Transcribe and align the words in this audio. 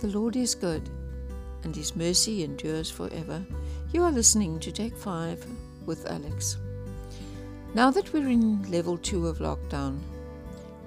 The 0.00 0.06
Lord 0.06 0.36
is 0.36 0.54
good, 0.54 0.88
and 1.64 1.74
His 1.74 1.96
mercy 1.96 2.44
endures 2.44 2.88
forever. 2.88 3.44
You 3.92 4.04
are 4.04 4.12
listening 4.12 4.60
to 4.60 4.70
Take 4.70 4.96
5 4.96 5.44
with 5.86 6.08
Alex. 6.08 6.56
Now 7.74 7.90
that 7.90 8.12
we're 8.12 8.28
in 8.28 8.62
level 8.70 8.96
2 8.96 9.26
of 9.26 9.38
lockdown, 9.38 9.98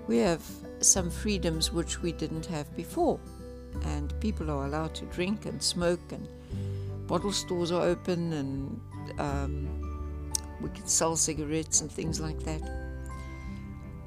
we 0.07 0.19
have 0.19 0.41
some 0.79 1.11
freedoms 1.11 1.73
which 1.73 2.01
we 2.01 2.13
didn't 2.13 2.45
have 2.45 2.73
before. 2.77 3.19
And 3.83 4.17
people 4.21 4.49
are 4.49 4.65
allowed 4.65 4.95
to 4.95 5.05
drink 5.07 5.45
and 5.45 5.61
smoke, 5.61 6.13
and 6.13 6.25
bottle 7.05 7.33
stores 7.33 7.73
are 7.73 7.83
open, 7.83 8.31
and 8.31 9.19
um, 9.19 10.31
we 10.61 10.69
can 10.69 10.87
sell 10.87 11.17
cigarettes 11.17 11.81
and 11.81 11.91
things 11.91 12.21
like 12.21 12.39
that. 12.43 12.61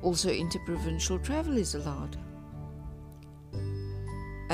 Also, 0.01 0.31
interprovincial 0.31 1.19
travel 1.19 1.59
is 1.59 1.75
allowed 1.75 2.17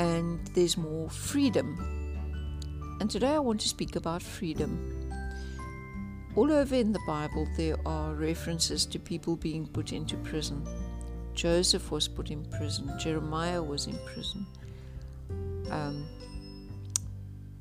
and 0.01 0.39
there's 0.55 0.77
more 0.77 1.07
freedom. 1.11 1.77
And 2.99 3.07
today 3.07 3.35
I 3.35 3.39
want 3.39 3.61
to 3.61 3.69
speak 3.69 3.95
about 3.95 4.23
freedom. 4.23 5.11
All 6.35 6.51
over 6.51 6.73
in 6.73 6.91
the 6.91 7.05
Bible, 7.05 7.47
there 7.55 7.75
are 7.85 8.15
references 8.15 8.87
to 8.87 8.97
people 8.97 9.35
being 9.35 9.67
put 9.67 9.93
into 9.93 10.17
prison. 10.17 10.67
Joseph 11.35 11.91
was 11.91 12.07
put 12.07 12.31
in 12.31 12.43
prison, 12.45 12.91
Jeremiah 12.97 13.61
was 13.61 13.85
in 13.85 13.97
prison, 14.05 14.47
um, 15.69 16.07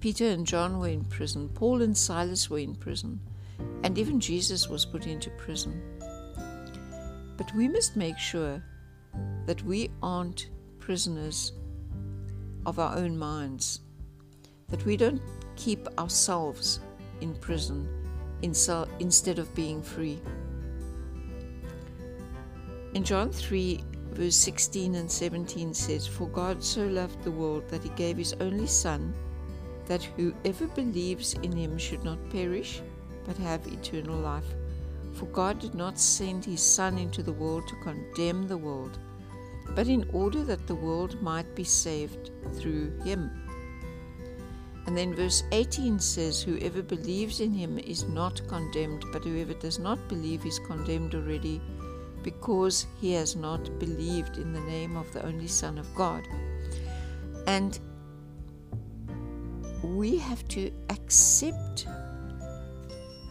Peter 0.01 0.29
and 0.29 0.47
John 0.47 0.79
were 0.79 0.89
in 0.89 1.05
prison, 1.05 1.49
Paul 1.51 1.83
and 1.83 1.97
Silas 1.97 2.49
were 2.49 2.59
in 2.59 2.75
prison, 2.75 3.21
and 3.85 3.99
even 3.99 4.19
Jesus 4.19 4.67
was 4.67 4.87
put 4.87 5.07
into 5.07 5.29
prison. 5.31 5.81
But 7.37 7.55
we 7.55 7.69
must 7.69 7.97
make 7.97 8.19
sure 8.19 8.65
that 9.45 9.63
we 9.63 9.91
aren't 10.03 10.49
prisoners 10.79 11.53
of 12.67 12.79
our 12.79 12.97
own 12.97 13.17
minds, 13.19 13.81
that 14.69 14.85
we 14.85 14.97
don't 14.97 15.23
keep 15.57 15.87
ourselves 15.99 16.81
in 17.21 17.35
prison 17.35 17.89
instead 18.43 19.39
of 19.39 19.55
being 19.55 19.83
free. 19.83 20.21
In 22.95 23.05
John 23.05 23.31
3, 23.31 23.81
verse 24.13 24.37
16 24.37 24.95
and 24.95 25.11
17 25.11 25.75
says, 25.75 26.07
For 26.07 26.29
God 26.29 26.63
so 26.63 26.87
loved 26.87 27.23
the 27.23 27.31
world 27.31 27.69
that 27.69 27.83
he 27.83 27.91
gave 27.91 28.17
his 28.17 28.35
only 28.41 28.67
Son, 28.67 29.15
that 29.87 30.03
whoever 30.17 30.67
believes 30.69 31.35
in 31.35 31.53
him 31.53 31.79
should 31.79 32.05
not 32.05 32.31
perish, 32.31 32.83
but 33.25 33.37
have 33.37 33.67
eternal 33.67 34.17
life. 34.17 34.55
For 35.15 35.27
God 35.27 35.59
did 35.59 35.75
not 35.75 35.99
send 35.99 36.45
his 36.45 36.63
Son 36.63 36.99
into 36.99 37.23
the 37.23 37.33
world 37.33 37.69
to 37.69 37.77
condemn 37.77 38.49
the 38.49 38.57
world 38.57 38.99
but 39.75 39.89
in 39.89 40.09
order 40.13 40.43
that 40.45 40.67
the 40.67 40.75
world 40.75 41.21
might 41.23 41.55
be 41.55 41.65
saved 41.65 42.31
through 42.55 42.99
him. 43.01 43.31
And 44.87 44.97
then 44.97 45.15
verse 45.15 45.45
18 45.53 46.01
says, 46.01 46.43
Whoever 46.43 46.83
believes 46.83 47.41
in 47.41 47.53
him 47.53 47.79
is 47.79 48.09
not 48.09 48.47
condemned, 48.49 49.05
but 49.13 49.25
whoever 49.25 49.55
does 49.55 49.79
not 49.79 50.09
believe 50.09 50.45
is 50.47 50.59
condemned 50.59 51.15
already, 51.15 51.61
because 52.23 52.87
he 53.01 53.13
has 53.13 53.37
not 53.37 53.79
believed 53.79 54.39
in 54.39 54.53
the 54.53 54.61
name 54.61 54.97
of 54.97 55.13
the 55.13 55.25
only 55.25 55.47
Son 55.47 55.79
of 55.79 55.95
God. 55.95 56.27
And 57.47 57.79
we 59.83 60.19
have 60.19 60.47
to 60.49 60.71
accept 60.89 61.87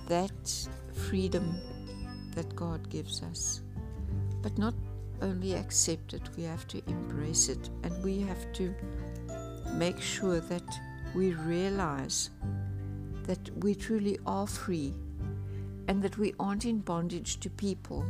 that 0.07 0.69
freedom 0.93 1.55
that 2.35 2.55
God 2.55 2.89
gives 2.89 3.21
us, 3.21 3.61
but 4.41 4.57
not 4.57 4.73
only 5.21 5.53
accept 5.53 6.13
it, 6.13 6.21
we 6.37 6.43
have 6.43 6.67
to 6.69 6.81
embrace 6.87 7.49
it, 7.49 7.69
and 7.83 8.03
we 8.03 8.21
have 8.21 8.51
to 8.53 8.73
make 9.73 9.99
sure 9.99 10.39
that 10.39 10.79
we 11.13 11.33
realize 11.33 12.29
that 13.23 13.49
we 13.63 13.75
truly 13.75 14.17
are 14.25 14.47
free 14.47 14.93
and 15.87 16.01
that 16.01 16.17
we 16.17 16.33
aren't 16.39 16.65
in 16.65 16.79
bondage 16.79 17.39
to 17.39 17.49
people 17.49 18.05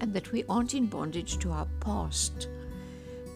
and 0.00 0.12
that 0.12 0.32
we 0.32 0.44
aren't 0.48 0.74
in 0.74 0.86
bondage 0.86 1.38
to 1.38 1.50
our 1.50 1.66
past. 1.80 2.48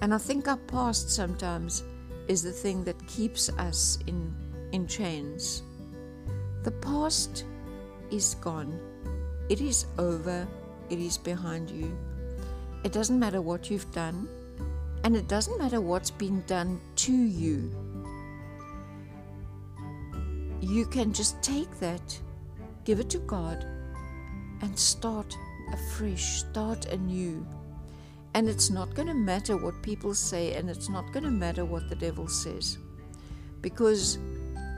And 0.02 0.14
I 0.14 0.18
think 0.18 0.48
our 0.48 0.56
past 0.56 1.10
sometimes 1.10 1.82
is 2.28 2.42
the 2.42 2.52
thing 2.52 2.84
that 2.84 3.06
keeps 3.06 3.48
us 3.50 3.98
in, 4.06 4.34
in 4.72 4.86
chains. 4.86 5.62
The 6.62 6.70
past 6.72 7.44
is 8.10 8.34
gone, 8.36 8.78
it 9.48 9.60
is 9.60 9.86
over, 9.98 10.46
it 10.90 10.98
is 10.98 11.16
behind 11.18 11.70
you. 11.70 11.96
It 12.84 12.92
doesn't 12.92 13.18
matter 13.18 13.40
what 13.42 13.70
you've 13.70 13.90
done, 13.92 14.28
and 15.04 15.16
it 15.16 15.28
doesn't 15.28 15.58
matter 15.58 15.80
what's 15.80 16.10
been 16.10 16.42
done 16.46 16.80
to 16.96 17.12
you. 17.12 17.70
You 20.60 20.86
can 20.86 21.12
just 21.12 21.42
take 21.42 21.78
that, 21.80 22.18
give 22.84 23.00
it 23.00 23.10
to 23.10 23.18
God, 23.18 23.64
and 24.62 24.78
start 24.78 25.36
afresh, 25.72 26.40
start 26.40 26.86
anew. 26.86 27.46
And 28.34 28.48
it's 28.48 28.70
not 28.70 28.94
going 28.94 29.08
to 29.08 29.14
matter 29.14 29.56
what 29.56 29.82
people 29.82 30.14
say, 30.14 30.54
and 30.54 30.68
it's 30.68 30.88
not 30.88 31.12
going 31.12 31.24
to 31.24 31.30
matter 31.30 31.64
what 31.64 31.88
the 31.88 31.96
devil 31.96 32.28
says. 32.28 32.78
Because 33.60 34.18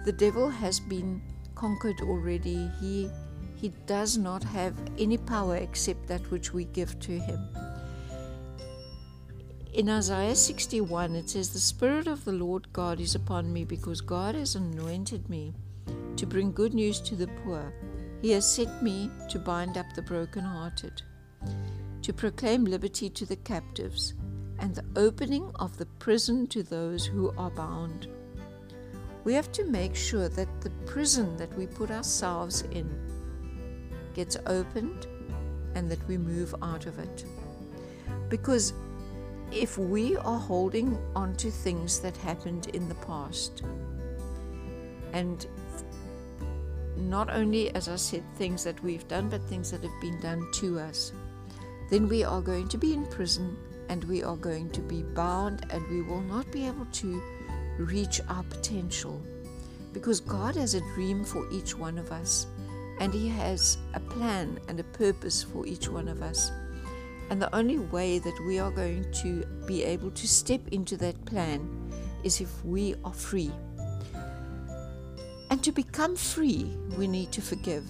the 0.05 0.13
devil 0.13 0.49
has 0.49 0.81
been 0.81 1.21
conquered 1.55 2.01
already. 2.01 2.71
He, 2.81 3.11
he 3.57 3.69
does 3.87 4.17
not 4.17 4.43
have 4.45 4.75
any 4.99 5.19
power 5.19 5.57
except 5.57 6.07
that 6.07 6.31
which 6.31 6.55
we 6.55 6.65
give 6.65 6.99
to 7.01 7.19
him. 7.19 7.49
In 9.73 9.89
Isaiah 9.89 10.35
61, 10.35 11.15
it 11.15 11.31
says, 11.31 11.51
The 11.51 11.61
Spirit 11.61 12.09
of 12.09 12.25
the 12.25 12.33
Lord 12.33 12.73
God 12.73 12.99
is 12.99 13.15
upon 13.15 13.53
me 13.53 13.65
because 13.65 14.01
God 14.01 14.35
has 14.35 14.57
anointed 14.57 15.29
me 15.31 15.55
to 16.17 16.27
bring 16.27 16.51
good 16.51 16.75
news 16.75 17.01
to 17.03 17.15
the 17.15 17.29
poor. 17.45 17.73
He 18.21 18.33
has 18.33 18.53
sent 18.53 18.83
me 18.83 19.13
to 19.29 19.39
bind 19.39 19.79
up 19.79 19.87
the 19.95 20.03
brokenhearted, 20.03 21.03
to 22.03 22.13
proclaim 22.13 22.65
liberty 22.65 23.09
to 23.11 23.25
the 23.25 23.37
captives, 23.37 24.15
and 24.59 24.75
the 24.75 24.85
opening 24.97 25.53
of 25.61 25.79
the 25.79 25.87
prison 25.87 26.49
to 26.49 26.65
those 26.65 27.07
who 27.07 27.33
are 27.39 27.51
bound. 27.51 28.09
We 29.23 29.35
have 29.35 29.53
to 29.53 29.65
make 29.65 29.95
sure 29.95 30.29
that 30.29 30.61
the 30.63 30.71
prison 30.85 31.37
that 31.37 31.57
we 31.57 31.69
put 31.69 31.93
ourselves 31.93 32.63
in 32.73 32.91
gets 34.15 34.37
opened 34.47 35.07
and 35.77 35.89
that 35.89 36.07
we 36.09 36.19
move 36.19 36.57
out 36.61 36.87
of 36.87 36.99
it. 36.99 37.25
Because 38.29 38.73
if 39.53 39.79
we 39.79 40.17
are 40.17 40.39
holding 40.39 40.99
on 41.15 41.35
to 41.37 41.51
things 41.51 42.01
that 42.01 42.17
happened 42.17 42.69
in 42.69 42.89
the 42.89 42.95
past, 42.97 43.63
and 45.13 45.47
not 46.97 47.31
only, 47.31 47.75
as 47.75 47.89
I 47.89 47.97
said, 47.97 48.23
things 48.37 48.65
that 48.65 48.83
we've 48.83 49.07
done, 49.09 49.29
but 49.29 49.43
things 49.43 49.71
that 49.71 49.83
have 49.83 50.01
been 50.01 50.21
done 50.21 50.47
to 50.55 50.79
us, 50.79 51.13
then 51.91 52.09
we 52.09 52.23
are 52.23 52.41
going 52.41 52.69
to 52.69 52.79
be 52.79 52.95
in 52.95 53.07
prison 53.07 53.57
and 53.89 54.05
we 54.05 54.23
are 54.23 54.37
going 54.37 54.71
to 54.71 54.81
be 54.81 55.03
bound 55.03 55.67
and 55.71 55.87
we 55.89 56.03
will 56.03 56.21
not 56.21 56.51
be 56.53 56.67
able 56.67 56.87
to 56.93 57.21
reach 57.79 58.21
our 58.29 58.45
potential. 58.45 59.21
Because 59.93 60.21
God 60.21 60.55
has 60.55 60.75
a 60.75 60.81
dream 60.95 61.25
for 61.25 61.51
each 61.51 61.77
one 61.77 61.99
of 61.99 62.13
us 62.13 62.47
and 63.01 63.13
He 63.13 63.29
has 63.29 63.79
a 63.95 64.01
plan 64.01 64.61
and 64.69 64.79
a 64.79 64.85
purpose 64.85 65.43
for 65.43 65.67
each 65.67 65.89
one 65.89 66.07
of 66.07 66.23
us. 66.23 66.53
And 67.31 67.41
the 67.41 67.55
only 67.55 67.79
way 67.79 68.19
that 68.19 68.45
we 68.45 68.59
are 68.59 68.73
going 68.73 69.11
to 69.23 69.47
be 69.65 69.85
able 69.85 70.11
to 70.11 70.27
step 70.27 70.61
into 70.73 70.97
that 70.97 71.25
plan 71.25 71.93
is 72.25 72.41
if 72.41 72.65
we 72.65 72.97
are 73.05 73.13
free. 73.13 73.53
And 75.49 75.63
to 75.63 75.71
become 75.73 76.17
free, 76.17 76.77
we 76.99 77.07
need 77.07 77.31
to 77.33 77.41
forgive. 77.41 77.85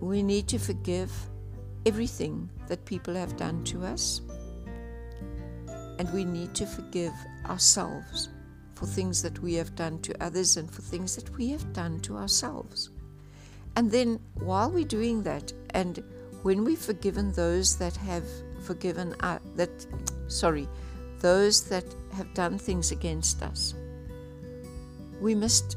We 0.00 0.22
need 0.22 0.48
to 0.48 0.58
forgive 0.58 1.12
everything 1.86 2.50
that 2.66 2.84
people 2.84 3.14
have 3.14 3.36
done 3.36 3.62
to 3.64 3.84
us. 3.84 4.20
And 5.98 6.12
we 6.12 6.24
need 6.24 6.54
to 6.56 6.66
forgive 6.66 7.12
ourselves 7.46 8.28
for 8.74 8.86
things 8.86 9.22
that 9.22 9.38
we 9.40 9.54
have 9.54 9.74
done 9.76 10.00
to 10.00 10.22
others 10.22 10.56
and 10.56 10.70
for 10.70 10.82
things 10.82 11.14
that 11.14 11.30
we 11.36 11.50
have 11.50 11.72
done 11.72 12.00
to 12.00 12.16
ourselves. 12.16 12.90
And 13.76 13.90
then 13.90 14.18
while 14.34 14.70
we're 14.70 14.84
doing 14.84 15.22
that 15.24 15.52
and 15.70 16.02
when 16.42 16.64
we've 16.64 16.78
forgiven 16.78 17.32
those 17.32 17.76
that 17.76 17.96
have 17.96 18.24
forgiven 18.62 19.14
uh, 19.20 19.38
that 19.56 19.70
sorry 20.28 20.68
those 21.20 21.62
that 21.68 21.84
have 22.12 22.32
done 22.34 22.58
things 22.58 22.92
against 22.92 23.42
us 23.42 23.74
we 25.20 25.34
must 25.34 25.76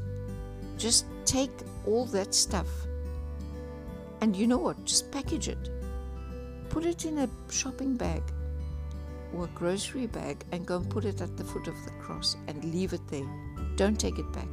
just 0.78 1.06
take 1.24 1.50
all 1.86 2.06
that 2.06 2.34
stuff 2.34 2.68
and 4.24 4.34
you 4.34 4.46
know 4.46 4.56
what 4.56 4.82
just 4.86 5.10
package 5.12 5.48
it. 5.48 5.68
Put 6.70 6.86
it 6.86 7.04
in 7.04 7.18
a 7.18 7.28
shopping 7.50 7.94
bag 7.94 8.22
or 9.34 9.44
a 9.44 9.48
grocery 9.48 10.06
bag 10.06 10.42
and 10.50 10.64
go 10.64 10.78
and 10.78 10.88
put 10.88 11.04
it 11.04 11.20
at 11.20 11.36
the 11.36 11.44
foot 11.44 11.68
of 11.68 11.74
the 11.84 11.90
cross 12.00 12.36
and 12.48 12.64
leave 12.64 12.94
it 12.94 13.06
there. 13.08 13.28
Don't 13.76 14.00
take 14.00 14.18
it 14.18 14.32
back. 14.32 14.48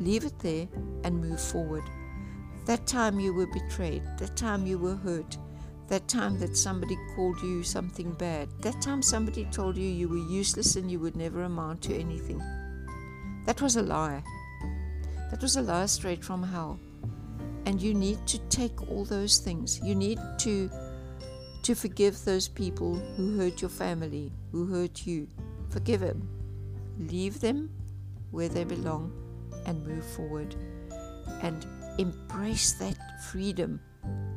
Leave 0.00 0.24
it 0.24 0.38
there 0.38 0.66
and 1.04 1.20
move 1.20 1.40
forward 1.40 1.82
that 2.66 2.86
time 2.86 3.20
you 3.20 3.32
were 3.32 3.46
betrayed, 3.46 4.02
that 4.18 4.36
time 4.36 4.66
you 4.66 4.78
were 4.78 4.96
hurt, 4.96 5.36
that 5.88 6.08
time 6.08 6.38
that 6.38 6.56
somebody 6.56 6.96
called 7.14 7.40
you 7.42 7.62
something 7.62 8.12
bad, 8.12 8.48
that 8.60 8.80
time 8.80 9.02
somebody 9.02 9.44
told 9.46 9.76
you 9.76 9.88
you 9.88 10.08
were 10.08 10.30
useless 10.32 10.76
and 10.76 10.90
you 10.90 10.98
would 10.98 11.16
never 11.16 11.42
amount 11.42 11.82
to 11.82 11.94
anything. 11.94 12.42
That 13.44 13.60
was 13.60 13.76
a 13.76 13.82
lie. 13.82 14.22
That 15.30 15.42
was 15.42 15.56
a 15.56 15.62
lie 15.62 15.86
straight 15.86 16.24
from 16.24 16.42
hell. 16.42 16.80
And 17.66 17.80
you 17.80 17.92
need 17.94 18.26
to 18.26 18.38
take 18.48 18.90
all 18.90 19.04
those 19.04 19.38
things. 19.38 19.80
You 19.82 19.94
need 19.94 20.18
to 20.40 20.70
to 21.62 21.74
forgive 21.74 22.22
those 22.24 22.46
people 22.46 22.94
who 23.16 23.38
hurt 23.38 23.62
your 23.62 23.70
family, 23.70 24.30
who 24.52 24.66
hurt 24.66 25.06
you. 25.06 25.26
Forgive 25.70 26.00
them. 26.00 26.28
Leave 26.98 27.40
them 27.40 27.70
where 28.32 28.50
they 28.50 28.64
belong 28.64 29.10
and 29.64 29.86
move 29.86 30.04
forward. 30.04 30.54
And 31.40 31.66
embrace 31.98 32.72
that 32.74 32.96
freedom 33.30 33.80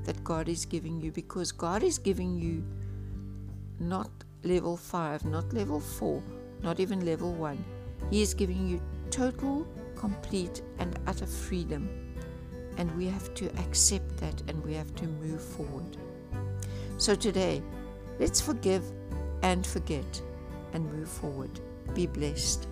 that 0.04 0.24
God 0.24 0.48
is 0.48 0.66
giving 0.66 1.02
you 1.02 1.12
because 1.12 1.52
God 1.52 1.84
is 1.84 1.98
giving 1.98 2.38
you 2.38 2.64
not 3.80 4.10
level 4.44 4.78
5, 4.78 5.26
not 5.26 5.54
level 5.54 5.80
4, 5.80 6.24
not 6.62 6.80
even 6.80 7.06
level 7.06 7.34
1. 7.34 7.64
He 8.10 8.22
is 8.22 8.34
giving 8.34 8.68
you 8.68 8.82
total, 9.10 9.68
complete, 9.96 10.62
and 10.80 10.98
utter 11.08 11.26
freedom. 11.26 11.90
And 12.78 12.96
we 12.96 13.08
have 13.08 13.34
to 13.36 13.46
accept 13.60 14.18
that 14.18 14.42
and 14.48 14.64
we 14.64 14.74
have 14.74 14.94
to 14.96 15.06
move 15.06 15.42
forward. 15.42 15.98
So 16.98 17.16
today, 17.16 17.62
let's 18.20 18.40
forgive 18.40 18.84
and 19.42 19.66
forget 19.66 20.22
and 20.74 20.92
move 20.94 21.10
forward. 21.10 21.60
Be 21.94 22.08
blessed. 22.08 22.68